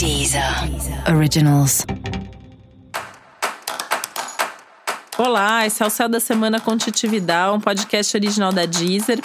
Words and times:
Deezer 0.00 0.42
Originals. 1.14 1.84
Olá, 5.18 5.66
esse 5.66 5.82
é 5.82 5.86
o 5.86 5.90
Céu 5.90 6.08
da 6.08 6.18
Semana 6.18 6.58
com 6.58 6.74
Titividade, 6.74 7.54
um 7.54 7.60
podcast 7.60 8.16
original 8.16 8.50
da 8.50 8.64
Deezer. 8.64 9.20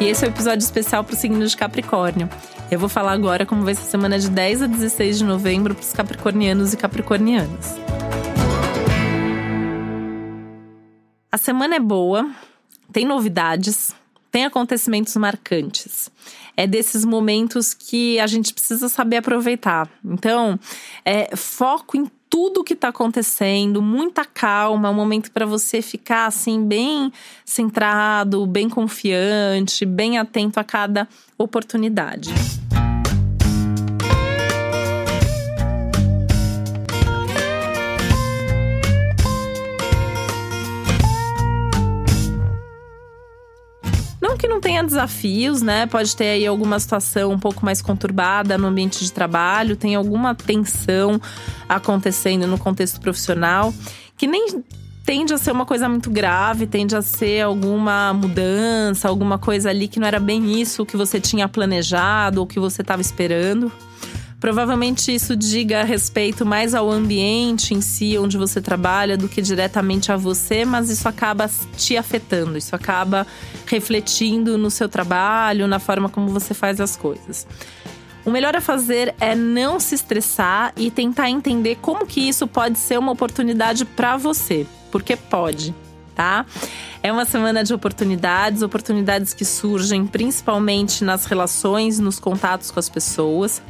E 0.00 0.06
esse 0.06 0.24
é 0.24 0.26
o 0.26 0.30
um 0.30 0.32
episódio 0.32 0.64
especial 0.64 1.04
para 1.04 1.12
o 1.12 1.18
signo 1.18 1.46
de 1.46 1.54
Capricórnio. 1.54 2.30
Eu 2.70 2.78
vou 2.78 2.88
falar 2.88 3.12
agora 3.12 3.44
como 3.44 3.62
vai 3.62 3.74
ser 3.74 3.82
a 3.82 3.90
semana 3.90 4.18
de 4.18 4.30
10 4.30 4.62
a 4.62 4.66
16 4.66 5.18
de 5.18 5.24
novembro 5.24 5.74
para 5.74 5.82
os 5.82 5.92
capricornianos 5.92 6.72
e 6.72 6.78
capricornianas. 6.78 7.76
A 11.30 11.36
semana 11.36 11.74
é 11.76 11.80
boa, 11.80 12.26
tem 12.90 13.04
novidades, 13.04 13.94
tem 14.36 14.44
acontecimentos 14.44 15.16
marcantes. 15.16 16.10
É 16.54 16.66
desses 16.66 17.06
momentos 17.06 17.72
que 17.72 18.20
a 18.20 18.26
gente 18.26 18.52
precisa 18.52 18.86
saber 18.86 19.16
aproveitar. 19.16 19.88
Então, 20.04 20.60
é, 21.06 21.34
foco 21.34 21.96
em 21.96 22.06
tudo 22.28 22.62
que 22.62 22.74
está 22.74 22.88
acontecendo, 22.88 23.80
muita 23.80 24.26
calma, 24.26 24.90
um 24.90 24.94
momento 24.94 25.32
para 25.32 25.46
você 25.46 25.80
ficar 25.80 26.26
assim 26.26 26.62
bem 26.62 27.10
centrado, 27.46 28.46
bem 28.46 28.68
confiante, 28.68 29.86
bem 29.86 30.18
atento 30.18 30.60
a 30.60 30.64
cada 30.64 31.08
oportunidade. 31.38 32.28
Tenha 44.76 44.84
desafios, 44.84 45.62
né? 45.62 45.86
Pode 45.86 46.14
ter 46.14 46.28
aí 46.28 46.46
alguma 46.46 46.78
situação 46.78 47.32
um 47.32 47.38
pouco 47.38 47.64
mais 47.64 47.80
conturbada 47.80 48.58
no 48.58 48.66
ambiente 48.66 49.02
de 49.02 49.10
trabalho, 49.10 49.74
tem 49.74 49.94
alguma 49.94 50.34
tensão 50.34 51.20
acontecendo 51.66 52.46
no 52.46 52.58
contexto 52.58 53.00
profissional, 53.00 53.72
que 54.18 54.26
nem 54.26 54.62
tende 55.04 55.32
a 55.32 55.38
ser 55.38 55.52
uma 55.52 55.64
coisa 55.64 55.88
muito 55.88 56.10
grave, 56.10 56.66
tende 56.66 56.94
a 56.94 57.00
ser 57.00 57.42
alguma 57.42 58.12
mudança, 58.12 59.08
alguma 59.08 59.38
coisa 59.38 59.70
ali 59.70 59.88
que 59.88 59.98
não 59.98 60.06
era 60.06 60.20
bem 60.20 60.60
isso 60.60 60.84
que 60.84 60.96
você 60.96 61.18
tinha 61.18 61.48
planejado 61.48 62.40
ou 62.40 62.46
que 62.46 62.60
você 62.60 62.82
estava 62.82 63.00
esperando. 63.00 63.72
Provavelmente 64.38 65.14
isso 65.14 65.34
diga 65.34 65.82
respeito 65.82 66.44
mais 66.44 66.74
ao 66.74 66.90
ambiente 66.90 67.72
em 67.72 67.80
si, 67.80 68.18
onde 68.18 68.36
você 68.36 68.60
trabalha, 68.60 69.16
do 69.16 69.28
que 69.28 69.40
diretamente 69.40 70.12
a 70.12 70.16
você, 70.16 70.64
mas 70.64 70.90
isso 70.90 71.08
acaba 71.08 71.50
te 71.76 71.96
afetando, 71.96 72.58
isso 72.58 72.76
acaba 72.76 73.26
refletindo 73.64 74.58
no 74.58 74.70
seu 74.70 74.88
trabalho, 74.88 75.66
na 75.66 75.78
forma 75.78 76.08
como 76.08 76.28
você 76.28 76.52
faz 76.52 76.80
as 76.80 76.96
coisas. 76.96 77.46
O 78.26 78.30
melhor 78.30 78.54
a 78.54 78.60
fazer 78.60 79.14
é 79.20 79.34
não 79.34 79.80
se 79.80 79.94
estressar 79.94 80.72
e 80.76 80.90
tentar 80.90 81.30
entender 81.30 81.78
como 81.80 82.04
que 82.04 82.20
isso 82.28 82.46
pode 82.46 82.78
ser 82.78 82.98
uma 82.98 83.12
oportunidade 83.12 83.84
para 83.84 84.16
você, 84.16 84.66
porque 84.90 85.16
pode, 85.16 85.74
tá? 86.14 86.44
É 87.02 87.10
uma 87.10 87.24
semana 87.24 87.64
de 87.64 87.72
oportunidades, 87.72 88.62
oportunidades 88.62 89.32
que 89.32 89.44
surgem 89.44 90.06
principalmente 90.06 91.04
nas 91.04 91.24
relações, 91.24 92.00
nos 92.00 92.18
contatos 92.18 92.70
com 92.70 92.80
as 92.80 92.88
pessoas. 92.88 93.62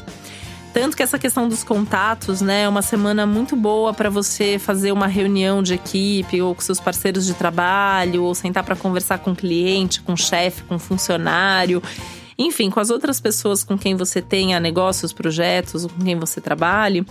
Tanto 0.77 0.95
que 0.95 1.03
essa 1.03 1.19
questão 1.19 1.49
dos 1.49 1.65
contatos, 1.65 2.43
né, 2.43 2.65
é 2.65 2.69
uma 2.69 2.83
semana 2.83 3.25
muito 3.25 3.57
boa 3.57 3.95
para 3.95 4.11
você 4.11 4.59
fazer 4.59 4.93
uma 4.93 5.07
reunião 5.07 5.63
de 5.63 5.73
equipe 5.73 6.43
ou 6.43 6.55
com 6.55 6.61
seus 6.61 6.79
parceiros 6.79 7.25
de 7.25 7.33
trabalho, 7.33 8.25
ou 8.25 8.35
sentar 8.35 8.63
para 8.63 8.77
conversar 8.77 9.21
com 9.21 9.35
cliente, 9.35 10.03
com 10.03 10.15
chefe, 10.15 10.65
com 10.65 10.79
funcionário. 10.79 11.83
Enfim, 12.39 12.69
com 12.69 12.79
as 12.79 12.91
outras 12.91 13.19
pessoas 13.19 13.65
com 13.65 13.79
quem 13.79 13.97
você 13.97 14.21
tenha 14.21 14.61
negócios, 14.61 15.15
projetos, 15.15 15.87
com 15.87 16.05
quem 16.05 16.15
você 16.15 16.43
trabalhe 16.43 17.07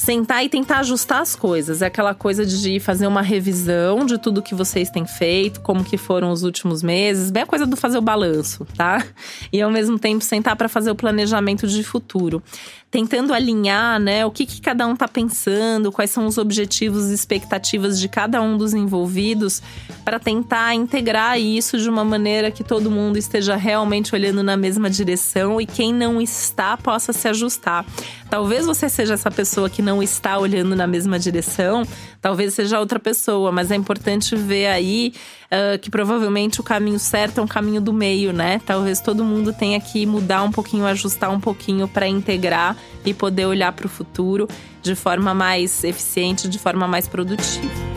sentar 0.00 0.42
e 0.42 0.48
tentar 0.48 0.78
ajustar 0.78 1.20
as 1.20 1.36
coisas. 1.36 1.82
É 1.82 1.86
aquela 1.86 2.14
coisa 2.14 2.46
de 2.46 2.80
fazer 2.80 3.06
uma 3.06 3.20
revisão 3.20 4.06
de 4.06 4.16
tudo 4.16 4.40
que 4.40 4.54
vocês 4.54 4.88
têm 4.88 5.04
feito, 5.04 5.60
como 5.60 5.84
que 5.84 5.98
foram 5.98 6.30
os 6.30 6.42
últimos 6.42 6.82
meses, 6.82 7.30
bem 7.30 7.42
a 7.42 7.46
coisa 7.46 7.66
do 7.66 7.76
fazer 7.76 7.98
o 7.98 8.00
balanço, 8.00 8.66
tá? 8.74 9.04
E 9.52 9.60
ao 9.60 9.70
mesmo 9.70 9.98
tempo 9.98 10.24
sentar 10.24 10.56
para 10.56 10.70
fazer 10.70 10.90
o 10.90 10.94
planejamento 10.94 11.66
de 11.66 11.84
futuro 11.84 12.42
tentando 12.90 13.32
alinhar, 13.32 14.00
né, 14.00 14.26
o 14.26 14.30
que, 14.30 14.44
que 14.44 14.60
cada 14.60 14.86
um 14.86 14.94
está 14.94 15.06
pensando, 15.06 15.92
quais 15.92 16.10
são 16.10 16.26
os 16.26 16.38
objetivos 16.38 17.10
e 17.10 17.14
expectativas 17.14 18.00
de 18.00 18.08
cada 18.08 18.42
um 18.42 18.58
dos 18.58 18.74
envolvidos, 18.74 19.62
para 20.04 20.18
tentar 20.18 20.74
integrar 20.74 21.38
isso 21.38 21.78
de 21.78 21.88
uma 21.88 22.04
maneira 22.04 22.50
que 22.50 22.64
todo 22.64 22.90
mundo 22.90 23.16
esteja 23.16 23.54
realmente 23.54 24.12
olhando 24.12 24.42
na 24.42 24.56
mesma 24.56 24.90
direção 24.90 25.60
e 25.60 25.66
quem 25.66 25.94
não 25.94 26.20
está 26.20 26.76
possa 26.76 27.12
se 27.12 27.28
ajustar. 27.28 27.86
Talvez 28.28 28.66
você 28.66 28.88
seja 28.88 29.14
essa 29.14 29.30
pessoa 29.30 29.70
que 29.70 29.82
não 29.82 29.89
está 30.02 30.38
olhando 30.38 30.76
na 30.76 30.86
mesma 30.86 31.18
direção, 31.18 31.82
talvez 32.20 32.54
seja 32.54 32.78
outra 32.78 33.00
pessoa, 33.00 33.50
mas 33.50 33.70
é 33.70 33.76
importante 33.76 34.36
ver 34.36 34.66
aí 34.66 35.12
uh, 35.46 35.78
que 35.78 35.90
provavelmente 35.90 36.60
o 36.60 36.62
caminho 36.62 36.98
certo 36.98 37.38
é 37.38 37.42
um 37.42 37.46
caminho 37.46 37.80
do 37.80 37.92
meio, 37.92 38.32
né? 38.32 38.60
Talvez 38.64 39.00
todo 39.00 39.24
mundo 39.24 39.52
tenha 39.52 39.80
que 39.80 40.06
mudar 40.06 40.42
um 40.42 40.52
pouquinho, 40.52 40.86
ajustar 40.86 41.30
um 41.30 41.40
pouquinho 41.40 41.88
para 41.88 42.06
integrar 42.06 42.76
e 43.04 43.12
poder 43.12 43.46
olhar 43.46 43.72
para 43.72 43.86
o 43.86 43.88
futuro 43.88 44.48
de 44.82 44.94
forma 44.94 45.34
mais 45.34 45.82
eficiente, 45.84 46.48
de 46.48 46.58
forma 46.58 46.86
mais 46.86 47.08
produtiva. 47.08 47.89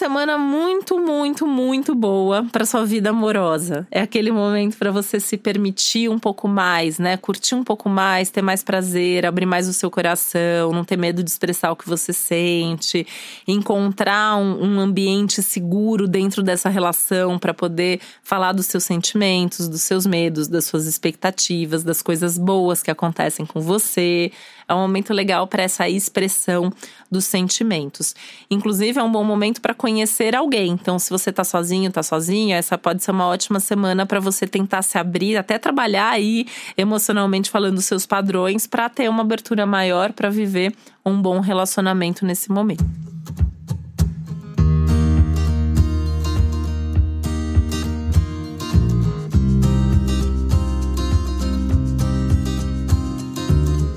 Semana 0.00 0.38
muito, 0.38 0.98
muito, 0.98 1.46
muito 1.46 1.94
boa 1.94 2.46
para 2.50 2.64
sua 2.64 2.86
vida 2.86 3.10
amorosa. 3.10 3.86
É 3.90 4.00
aquele 4.00 4.32
momento 4.32 4.78
para 4.78 4.90
você 4.90 5.20
se 5.20 5.36
permitir 5.36 6.08
um 6.08 6.18
pouco 6.18 6.48
mais, 6.48 6.98
né? 6.98 7.18
Curtir 7.18 7.54
um 7.54 7.62
pouco 7.62 7.86
mais, 7.86 8.30
ter 8.30 8.40
mais 8.40 8.62
prazer, 8.62 9.26
abrir 9.26 9.44
mais 9.44 9.68
o 9.68 9.74
seu 9.74 9.90
coração, 9.90 10.72
não 10.72 10.86
ter 10.86 10.96
medo 10.96 11.22
de 11.22 11.28
expressar 11.28 11.70
o 11.70 11.76
que 11.76 11.86
você 11.86 12.14
sente, 12.14 13.06
encontrar 13.46 14.38
um, 14.38 14.76
um 14.76 14.80
ambiente 14.80 15.42
seguro 15.42 16.08
dentro 16.08 16.42
dessa 16.42 16.70
relação 16.70 17.38
para 17.38 17.52
poder 17.52 18.00
falar 18.22 18.52
dos 18.52 18.64
seus 18.64 18.84
sentimentos, 18.84 19.68
dos 19.68 19.82
seus 19.82 20.06
medos, 20.06 20.48
das 20.48 20.64
suas 20.64 20.86
expectativas, 20.86 21.84
das 21.84 22.00
coisas 22.00 22.38
boas 22.38 22.82
que 22.82 22.90
acontecem 22.90 23.44
com 23.44 23.60
você. 23.60 24.32
É 24.66 24.74
um 24.74 24.78
momento 24.78 25.12
legal 25.12 25.48
para 25.48 25.64
essa 25.64 25.88
expressão 25.88 26.72
dos 27.10 27.24
sentimentos. 27.24 28.14
Inclusive, 28.48 29.00
é 29.00 29.02
um 29.02 29.10
bom 29.10 29.24
momento 29.24 29.60
para 29.60 29.74
conhecer 29.74 29.89
alguém. 30.36 30.72
Então, 30.72 30.98
se 30.98 31.10
você 31.10 31.30
está 31.30 31.42
sozinho, 31.42 31.88
está 31.88 32.02
sozinha, 32.02 32.56
essa 32.56 32.78
pode 32.78 33.02
ser 33.02 33.10
uma 33.10 33.26
ótima 33.26 33.58
semana 33.58 34.06
para 34.06 34.20
você 34.20 34.46
tentar 34.46 34.82
se 34.82 34.96
abrir, 34.98 35.36
até 35.36 35.58
trabalhar 35.58 36.10
aí 36.10 36.46
emocionalmente 36.76 37.50
falando 37.50 37.80
seus 37.80 38.06
padrões, 38.06 38.66
para 38.66 38.88
ter 38.88 39.08
uma 39.08 39.22
abertura 39.22 39.66
maior 39.66 40.12
para 40.12 40.30
viver 40.30 40.74
um 41.04 41.20
bom 41.20 41.40
relacionamento 41.40 42.24
nesse 42.24 42.52
momento. 42.52 43.09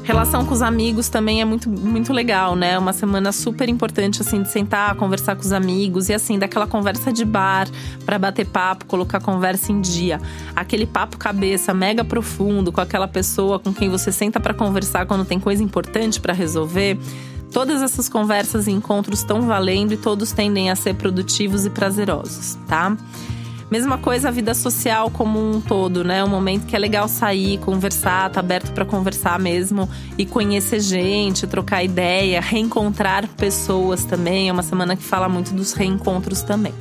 Relação 0.03 0.45
com 0.45 0.53
os 0.53 0.61
amigos 0.61 1.07
também 1.07 1.41
é 1.41 1.45
muito, 1.45 1.69
muito 1.69 2.11
legal, 2.11 2.57
né? 2.57 2.77
Uma 2.77 2.91
semana 2.91 3.31
super 3.31 3.69
importante, 3.69 4.21
assim, 4.21 4.41
de 4.41 4.49
sentar, 4.49 4.93
conversar 4.95 5.33
com 5.35 5.41
os 5.41 5.53
amigos 5.53 6.09
e, 6.09 6.13
assim, 6.13 6.37
daquela 6.37 6.67
conversa 6.67 7.11
de 7.11 7.23
bar 7.23 7.69
para 8.05 8.19
bater 8.19 8.45
papo, 8.45 8.85
colocar 8.85 9.21
conversa 9.21 9.71
em 9.71 9.79
dia. 9.79 10.19
Aquele 10.53 10.85
papo 10.85 11.17
cabeça 11.17 11.73
mega 11.73 12.03
profundo 12.03 12.69
com 12.69 12.81
aquela 12.81 13.07
pessoa 13.07 13.59
com 13.59 13.73
quem 13.73 13.89
você 13.89 14.11
senta 14.11 14.41
para 14.41 14.53
conversar 14.53 15.05
quando 15.05 15.23
tem 15.23 15.39
coisa 15.39 15.63
importante 15.63 16.19
para 16.19 16.33
resolver. 16.33 16.99
Todas 17.53 17.81
essas 17.81 18.09
conversas 18.09 18.67
e 18.67 18.71
encontros 18.71 19.19
estão 19.19 19.43
valendo 19.43 19.93
e 19.93 19.97
todos 19.97 20.33
tendem 20.33 20.69
a 20.69 20.75
ser 20.75 20.95
produtivos 20.95 21.65
e 21.65 21.69
prazerosos, 21.69 22.57
tá? 22.67 22.97
Mesma 23.73 23.97
coisa 23.97 24.27
a 24.27 24.31
vida 24.31 24.53
social 24.53 25.09
como 25.09 25.39
um 25.39 25.59
todo, 25.59 26.03
né? 26.03 26.23
Um 26.23 26.27
momento 26.27 26.67
que 26.67 26.75
é 26.75 26.79
legal 26.79 27.07
sair, 27.07 27.57
conversar, 27.57 28.29
tá 28.29 28.39
aberto 28.39 28.71
para 28.71 28.85
conversar 28.85 29.39
mesmo 29.39 29.89
e 30.15 30.27
conhecer 30.27 30.79
gente, 30.79 31.47
trocar 31.47 31.83
ideia, 31.83 32.39
reencontrar 32.39 33.27
pessoas 33.29 34.05
também. 34.05 34.47
É 34.47 34.53
uma 34.53 34.61
semana 34.61 34.95
que 34.95 35.01
fala 35.01 35.27
muito 35.27 35.55
dos 35.55 35.73
reencontros 35.73 36.43
também 36.43 36.71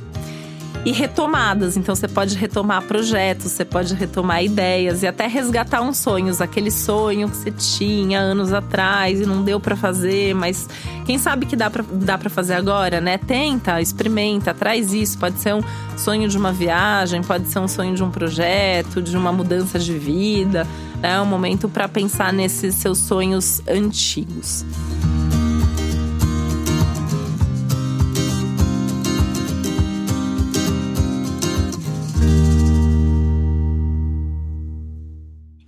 e 0.85 0.91
retomadas. 0.91 1.77
Então 1.77 1.95
você 1.95 2.07
pode 2.07 2.35
retomar 2.35 2.83
projetos, 2.83 3.51
você 3.51 3.65
pode 3.65 3.93
retomar 3.95 4.43
ideias 4.43 5.03
e 5.03 5.07
até 5.07 5.27
resgatar 5.27 5.81
uns 5.81 5.97
sonhos, 5.97 6.41
aquele 6.41 6.71
sonho 6.71 7.29
que 7.29 7.37
você 7.37 7.51
tinha 7.51 8.19
anos 8.19 8.51
atrás 8.51 9.19
e 9.21 9.25
não 9.25 9.43
deu 9.43 9.59
para 9.59 9.75
fazer, 9.75 10.33
mas 10.33 10.67
quem 11.05 11.17
sabe 11.17 11.45
que 11.45 11.55
dá 11.55 11.69
para 11.69 11.83
dá 11.91 12.17
fazer 12.29 12.53
agora, 12.53 13.01
né? 13.01 13.17
Tenta, 13.17 13.81
experimenta, 13.81 14.53
traz 14.53 14.93
isso. 14.93 15.17
Pode 15.17 15.39
ser 15.39 15.53
um 15.53 15.61
sonho 15.97 16.27
de 16.27 16.37
uma 16.37 16.51
viagem, 16.51 17.21
pode 17.21 17.47
ser 17.47 17.59
um 17.59 17.67
sonho 17.67 17.93
de 17.95 18.03
um 18.03 18.09
projeto, 18.09 19.01
de 19.01 19.15
uma 19.17 19.31
mudança 19.31 19.77
de 19.77 19.93
vida. 19.97 20.65
É 21.01 21.19
um 21.19 21.25
momento 21.25 21.67
para 21.67 21.87
pensar 21.87 22.31
nesses 22.31 22.75
seus 22.75 22.97
sonhos 22.99 23.61
antigos. 23.67 24.65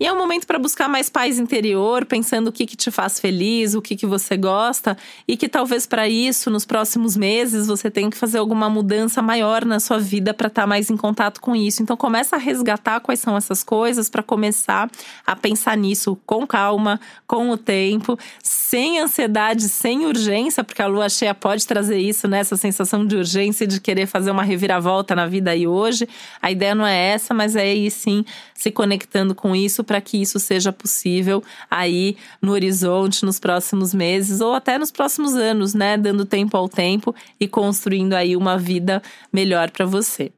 Yeah. 0.05 0.24
Momento 0.25 0.47
para 0.47 0.57
buscar 0.57 0.89
mais 0.89 1.07
paz 1.07 1.37
interior, 1.37 2.03
pensando 2.03 2.47
o 2.47 2.51
que, 2.51 2.65
que 2.65 2.75
te 2.75 2.89
faz 2.89 3.19
feliz, 3.19 3.75
o 3.75 3.81
que, 3.81 3.95
que 3.95 4.05
você 4.05 4.35
gosta, 4.35 4.97
e 5.27 5.37
que 5.37 5.47
talvez 5.47 5.85
para 5.85 6.09
isso, 6.09 6.49
nos 6.49 6.65
próximos 6.65 7.15
meses, 7.15 7.67
você 7.67 7.91
tenha 7.91 8.09
que 8.09 8.17
fazer 8.17 8.39
alguma 8.39 8.69
mudança 8.69 9.21
maior 9.21 9.63
na 9.63 9.79
sua 9.79 9.99
vida 9.99 10.33
para 10.33 10.47
estar 10.47 10.63
tá 10.63 10.67
mais 10.67 10.89
em 10.89 10.97
contato 10.97 11.39
com 11.39 11.55
isso. 11.55 11.83
Então 11.83 11.95
começa 11.95 12.35
a 12.35 12.39
resgatar 12.39 12.99
quais 12.99 13.19
são 13.19 13.37
essas 13.37 13.63
coisas 13.63 14.09
para 14.09 14.23
começar 14.23 14.89
a 15.25 15.35
pensar 15.35 15.77
nisso 15.77 16.17
com 16.25 16.45
calma, 16.47 16.99
com 17.27 17.51
o 17.51 17.57
tempo, 17.57 18.17
sem 18.41 18.99
ansiedade, 18.99 19.69
sem 19.69 20.05
urgência, 20.05 20.63
porque 20.63 20.81
a 20.81 20.87
lua 20.87 21.07
cheia 21.07 21.35
pode 21.35 21.67
trazer 21.67 21.99
isso, 21.99 22.27
né? 22.27 22.39
Essa 22.39 22.57
sensação 22.57 23.05
de 23.05 23.15
urgência 23.15 23.67
de 23.67 23.79
querer 23.79 24.07
fazer 24.07 24.31
uma 24.31 24.43
reviravolta 24.43 25.15
na 25.15 25.27
vida 25.27 25.51
aí 25.51 25.67
hoje. 25.67 26.07
A 26.41 26.51
ideia 26.51 26.73
não 26.73 26.85
é 26.85 27.09
essa, 27.09 27.33
mas 27.33 27.55
é 27.55 27.61
aí 27.61 27.91
sim 27.91 28.25
se 28.55 28.71
conectando 28.71 29.35
com 29.35 29.55
isso 29.55 29.83
para 29.83 30.01
que 30.01 30.14
isso 30.21 30.39
seja 30.39 30.71
possível 30.71 31.43
aí 31.69 32.17
no 32.41 32.51
horizonte, 32.51 33.25
nos 33.25 33.39
próximos 33.39 33.93
meses 33.93 34.41
ou 34.41 34.53
até 34.53 34.77
nos 34.77 34.91
próximos 34.91 35.35
anos, 35.35 35.73
né? 35.73 35.97
Dando 35.97 36.25
tempo 36.25 36.55
ao 36.57 36.69
tempo 36.69 37.13
e 37.39 37.47
construindo 37.47 38.13
aí 38.13 38.35
uma 38.35 38.57
vida 38.57 39.01
melhor 39.31 39.71
para 39.71 39.85
você. 39.85 40.31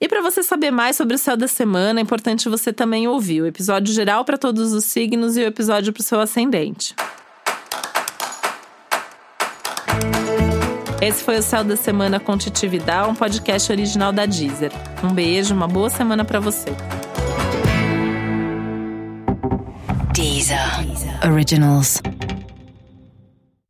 E 0.00 0.08
para 0.08 0.20
você 0.20 0.42
saber 0.42 0.72
mais 0.72 0.96
sobre 0.96 1.14
o 1.14 1.18
céu 1.18 1.36
da 1.36 1.46
semana, 1.46 2.00
é 2.00 2.02
importante 2.02 2.48
você 2.48 2.72
também 2.72 3.06
ouvir 3.06 3.40
o 3.40 3.46
episódio 3.46 3.94
geral 3.94 4.24
para 4.24 4.36
todos 4.36 4.72
os 4.72 4.84
signos 4.84 5.36
e 5.36 5.40
o 5.40 5.46
episódio 5.46 5.92
para 5.92 6.00
o 6.00 6.04
seu 6.04 6.18
ascendente. 6.18 6.92
Esse 11.00 11.24
foi 11.24 11.36
o 11.36 11.42
Céu 11.42 11.64
da 11.64 11.74
Semana 11.76 12.20
com 12.20 12.38
Titividade, 12.38 13.10
um 13.10 13.14
podcast 13.14 13.72
original 13.72 14.12
da 14.12 14.24
Deezer. 14.24 14.70
Um 15.02 15.12
beijo, 15.12 15.52
uma 15.52 15.66
boa 15.66 15.90
semana 15.90 16.24
para 16.24 16.38
você. 16.38 16.70
Deezer. 20.56 21.24
Originals. 21.24 22.00